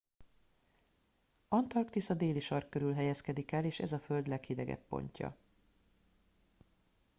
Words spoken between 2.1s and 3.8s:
déli sark körül helyezkedik el és